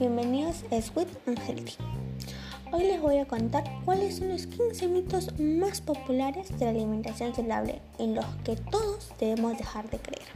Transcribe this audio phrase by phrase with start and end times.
[0.00, 1.74] bienvenidos a Sweet and Healthy.
[2.72, 7.34] Hoy les voy a contar cuáles son los 15 mitos más populares de la alimentación
[7.34, 10.26] saludable en los que todos debemos dejar de creer.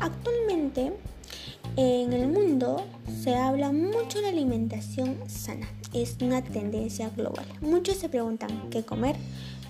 [0.00, 0.92] Actualmente
[1.78, 2.84] en el mundo
[3.22, 7.46] se habla mucho de alimentación sana, es una tendencia global.
[7.62, 9.16] Muchos se preguntan qué comer,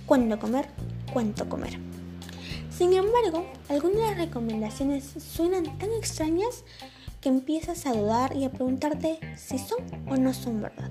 [0.07, 0.67] cuándo comer,
[1.13, 1.79] cuánto comer.
[2.77, 6.65] Sin embargo, algunas de las recomendaciones suenan tan extrañas
[7.25, 9.79] que empiezas a dudar y a preguntarte si son
[10.11, 10.91] o no son verdad.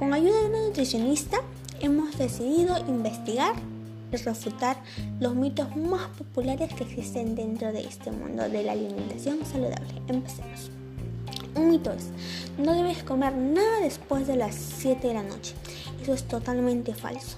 [0.00, 1.36] Con ayuda de una nutricionista
[1.80, 3.54] hemos decidido investigar
[4.12, 4.76] y refutar
[5.20, 10.02] los mitos más populares que existen dentro de este mundo de la alimentación saludable.
[10.08, 10.72] Empecemos.
[11.54, 12.08] Un mito es,
[12.58, 15.54] no debes comer nada después de las 7 de la noche.
[16.02, 17.36] Eso es totalmente falso.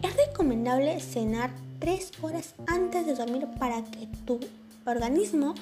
[0.00, 1.50] Es recomendable cenar
[1.80, 4.38] 3 horas antes de dormir para que tu
[4.86, 5.56] organismo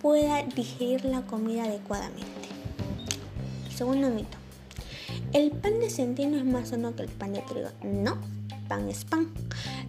[0.00, 2.48] pueda digerir la comida adecuadamente.
[3.74, 4.38] segundo mito.
[5.32, 7.68] El pan de centeno es más sano que el pan de trigo.
[7.82, 8.18] No,
[8.68, 9.28] pan es pan.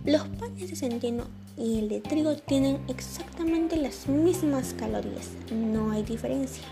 [0.05, 1.25] Los panes de centeno
[1.57, 5.29] y el de trigo tienen exactamente las mismas calorías.
[5.51, 6.63] No hay diferencia.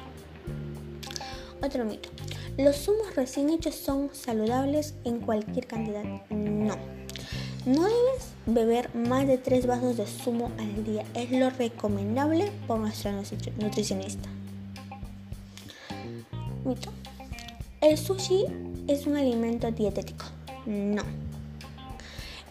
[1.62, 2.10] Otro mito.
[2.58, 6.04] Los zumos recién hechos son saludables en cualquier cantidad.
[6.30, 6.99] No.
[7.66, 11.04] No debes beber más de 3 vasos de zumo al día.
[11.14, 13.12] Es lo recomendable por nuestra
[13.60, 14.30] nutricionista.
[16.64, 16.90] Mito.
[17.82, 18.46] ¿El sushi
[18.88, 20.26] es un alimento dietético?
[20.66, 21.04] No.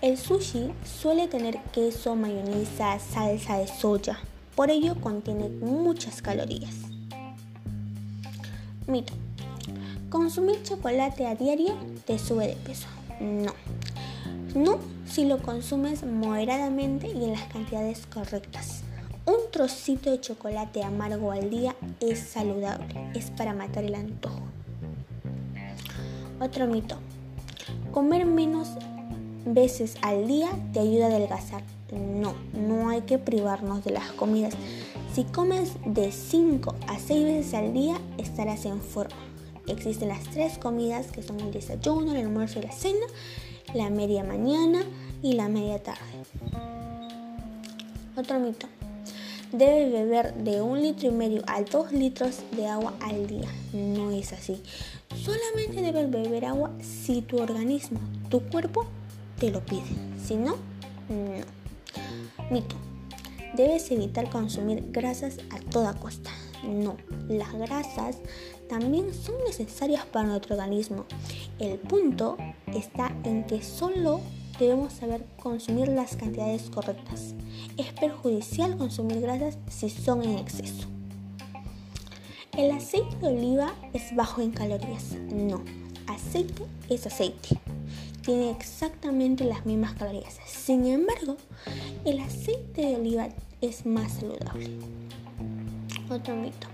[0.03, 4.19] El sushi suele tener queso, mayonesa, salsa de soya.
[4.55, 6.75] Por ello contiene muchas calorías.
[8.87, 9.15] Mito.
[10.11, 11.75] ¿Consumir chocolate a diario
[12.07, 12.87] te sube de peso?
[13.21, 13.53] No.
[14.55, 18.83] No si lo consumes moderadamente y en las cantidades correctas.
[19.27, 24.41] Un trocito de chocolate amargo al día es saludable, es para matar el antojo.
[26.41, 26.97] Otro mito.
[27.93, 28.69] Comer menos
[29.45, 31.63] veces al día te ayuda a adelgazar.
[31.93, 34.55] No, no hay que privarnos de las comidas.
[35.15, 39.17] Si comes de 5 a 6 veces al día, estarás en forma.
[39.67, 43.07] Existen las tres comidas que son el desayuno, el almuerzo y la cena
[43.75, 44.83] la media mañana
[45.23, 46.01] y la media tarde.
[48.17, 48.67] Otro mito.
[49.53, 53.49] Debe beber de un litro y medio a dos litros de agua al día.
[53.73, 54.63] No es así.
[55.17, 57.99] Solamente debes beber agua si tu organismo,
[58.29, 58.87] tu cuerpo,
[59.39, 59.85] te lo pide.
[60.23, 60.57] Si no,
[61.09, 62.51] no.
[62.51, 62.77] Mito.
[63.55, 66.31] Debes evitar consumir grasas a toda costa.
[66.65, 66.97] No,
[67.29, 68.19] las grasas
[68.69, 71.05] también son necesarias para nuestro organismo.
[71.59, 72.37] El punto
[72.75, 74.21] está en que solo
[74.59, 77.35] debemos saber consumir las cantidades correctas.
[77.77, 80.89] Es perjudicial consumir grasas si son en exceso.
[82.57, 85.13] ¿El aceite de oliva es bajo en calorías?
[85.33, 85.63] No,
[86.09, 87.61] aceite es aceite.
[88.23, 90.39] Tiene exactamente las mismas calorías.
[90.45, 91.37] Sin embargo,
[92.05, 93.29] el aceite de oliva
[93.61, 94.71] es más saludable.
[96.11, 96.67] Otro mito.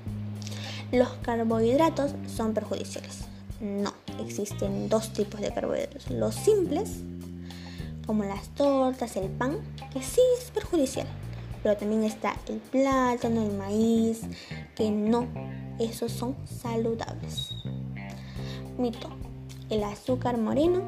[0.93, 3.25] Los carbohidratos son perjudiciales.
[3.61, 3.93] No,
[4.25, 6.09] existen dos tipos de carbohidratos.
[6.11, 7.01] Los simples,
[8.07, 9.59] como las tortas, el pan,
[9.93, 11.07] que sí es perjudicial.
[11.65, 14.21] Pero también está el plátano, el maíz,
[14.77, 15.27] que no,
[15.81, 17.55] esos son saludables.
[18.79, 19.09] Mito,
[19.71, 20.83] el azúcar moreno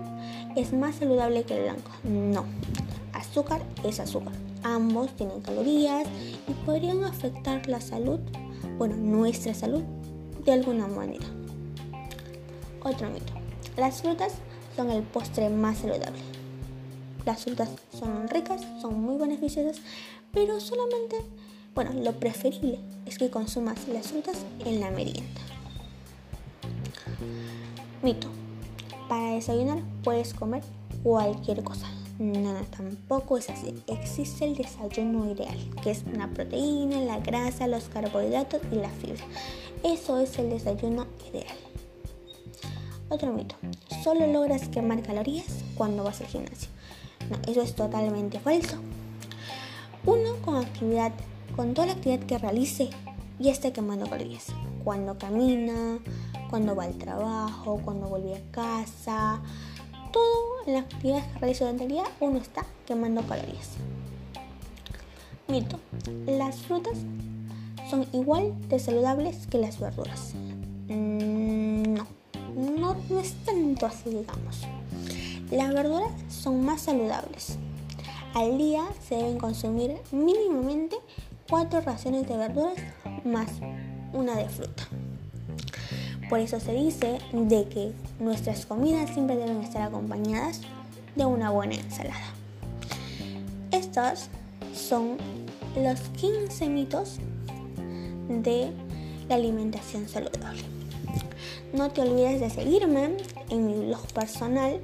[0.55, 1.91] es más saludable que el blanco.
[2.05, 2.45] No,
[3.13, 4.35] azúcar es azúcar.
[4.67, 6.09] Ambos tienen calorías
[6.49, 8.19] y podrían afectar la salud,
[8.79, 9.85] bueno, nuestra salud,
[10.45, 11.25] de alguna manera.
[12.83, 13.33] Otro mito.
[13.77, 14.33] Las frutas
[14.75, 16.19] son el postre más saludable.
[17.25, 19.81] Las frutas son ricas, son muy beneficiosas,
[20.33, 21.15] pero solamente,
[21.73, 25.43] bueno, lo preferible es que consumas las frutas en la merienda.
[28.03, 28.27] Mito.
[29.09, 30.65] Para desayunar puedes comer
[31.05, 31.87] cualquier cosa.
[32.19, 33.75] No, tampoco es así.
[33.89, 39.25] Existe el desayuno ideal, que es una proteína, la grasa, los carbohidratos y la fibra.
[39.83, 41.57] Eso es el desayuno ideal.
[43.11, 43.55] Otro mito.
[44.03, 46.71] Solo logras quemar calorías cuando vas al gimnasio.
[47.31, 48.79] No, eso es totalmente falso.
[50.07, 51.13] Uno con actividad,
[51.55, 52.91] con toda la actividad que realice,
[53.39, 54.47] ya está quemando calorías.
[54.85, 55.99] Cuando camina,
[56.49, 59.43] cuando va al trabajo, cuando vuelve a casa,
[60.13, 63.71] todo en las actividades que realiza durante el día uno está quemando calorías.
[65.49, 65.79] Mito.
[66.27, 66.99] Las frutas
[67.89, 70.35] son igual de saludables que las verduras.
[70.89, 72.07] Mm, no,
[72.57, 74.63] no, no es tanto así, digamos.
[75.51, 77.59] Las verduras son más saludables.
[78.35, 80.97] Al día se deben consumir mínimamente
[81.49, 82.77] 4 raciones de verduras
[83.25, 83.51] más
[84.13, 84.89] una de fruta.
[86.29, 90.61] Por eso se dice de que nuestras comidas siempre deben estar acompañadas
[91.15, 92.35] de una buena ensalada.
[93.71, 94.29] Estos
[94.75, 95.17] son
[95.77, 97.19] los 15 mitos
[98.29, 98.73] de
[99.29, 100.63] la alimentación saludable.
[101.73, 103.17] No te olvides de seguirme
[103.51, 104.81] en mi blog personal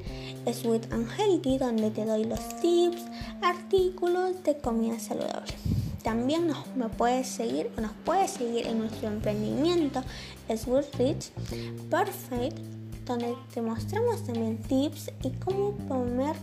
[0.50, 3.02] Sweet and Healthy donde te doy los tips,
[3.40, 5.54] artículos de comida saludable.
[6.02, 6.58] También nos,
[6.96, 10.02] puedes seguir o nos puedes seguir en nuestro emprendimiento
[10.48, 11.30] Sweet Rich
[11.90, 12.58] Perfect
[13.06, 16.36] donde te mostramos también tips y cómo comer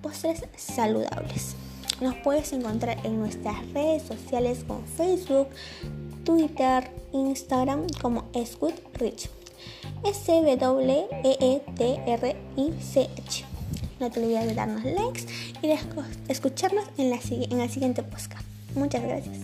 [0.00, 1.54] postres saludables.
[2.00, 5.48] Nos puedes encontrar en nuestras redes sociales como Facebook,
[6.24, 9.28] Twitter, Instagram como Sweet Rich.
[10.04, 11.12] S-W-E-E-T-R-I-C-H.
[14.00, 15.26] No te olvides de darnos likes
[15.62, 15.78] y de
[16.28, 18.44] escucharnos en, la, en el siguiente podcast.
[18.74, 19.38] Muchas gracias.